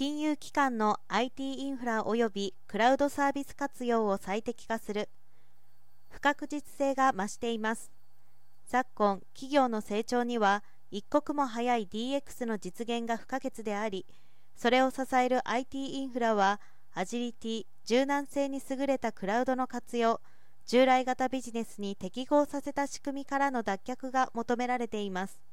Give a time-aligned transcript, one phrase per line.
[0.00, 5.10] 金融機関の IT インフラ及びクラウドサービス活用を最適化する。
[6.08, 7.92] 不確実性が増しています。
[8.64, 14.06] 昨今企業の成長には一刻も早い DX の実現が不可欠であり
[14.56, 16.62] それを支える IT インフラは
[16.94, 20.22] アジリティ柔軟性に優れたクラウドの活用
[20.64, 25.49] 従来型ビジネスに適合させた仕組みからの脱却が求められています。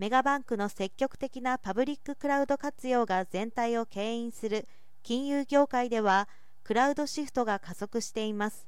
[0.00, 4.66] メガバンクの積極的なパブリッククラウド活用が全体を牽引する
[5.02, 6.26] 金融業界では
[6.64, 8.66] クラウドシフトが加速しています。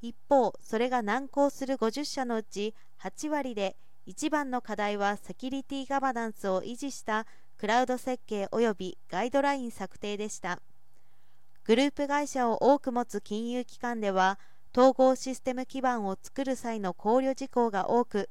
[0.00, 7.26] 一方それが難航する50社のうち8割で一番の課題はセキュリティガバナンスを維持した
[7.58, 10.62] クラウド設計及びガイドライン策定でした。
[11.64, 14.38] グループ会社を多く持つ金融機関では
[14.74, 18.30] 統合システム基盤を作る際の考慮事項が多く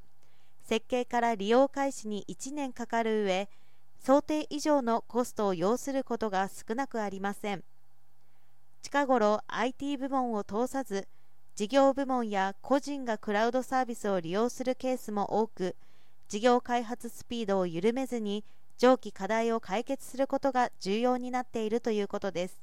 [0.68, 3.48] 設計から利用開始に1年かかる上
[4.04, 7.64] 想定以上のコストを要することが少なくありません。
[8.82, 11.08] 近頃 IT 部門を通さず
[11.56, 15.76] 事業部門や個人がクラウドサービスを利用するケースも多く
[16.28, 18.44] 事業開発スピードを緩めずに
[18.78, 22.62] 上記課題を解決することが重要になっているということです。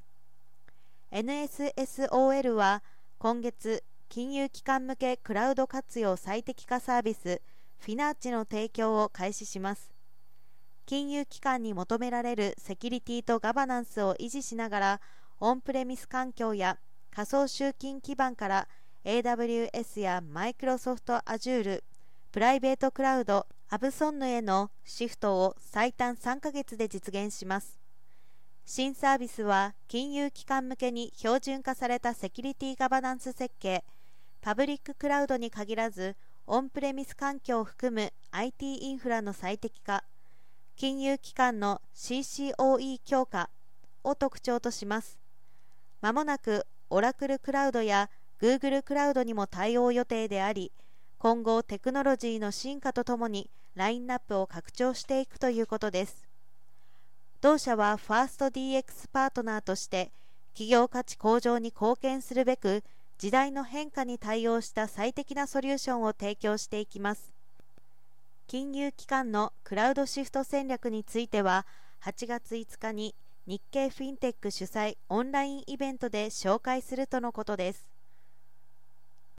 [1.11, 2.83] NSSOL は
[3.18, 7.41] 今月金融機関向けクラウド活用最適化サービス
[7.78, 9.91] フィナーチの提供を開始します。
[10.86, 15.00] 金融機関に求められるセキュリティとガバナンスを維持しながら
[15.41, 16.78] オンプレミス環境や
[17.11, 18.69] 仮想集金基盤から
[19.05, 21.83] AWS やマイクロソフト Azure
[22.33, 27.78] プライベートクラウドアブソンヌへのシフトを最短3ヶ月で実現します。
[28.67, 33.84] 新サービスは金融機関向けに標準化されたセキュリティガバナンス設計
[34.41, 40.05] パブリッククラウドに限らずオンプレミス環境を含む IT インフラの最適化
[40.77, 43.48] 金融機関の CCOE 強化
[44.03, 45.19] を特徴とします。
[46.03, 48.11] まもなくオラクルクラウドや
[48.42, 50.70] Google クラウドにも対応予定であり
[51.18, 56.27] 今後テクノロジーの進化とともにラインナップを拡張していくということです。
[57.41, 60.11] 同社はファースト DX パートナーとして
[60.52, 62.85] 企業価値向上に貢献するべく
[63.19, 67.33] 時代の変化に対応した最適なソリューションを提供していきます。
[68.47, 71.67] 金融機関のクラウドシフト戦略については
[72.03, 73.14] 8月5日に
[73.47, 77.93] 日経フィンテック主催オンラインイベントで紹介するとのことです。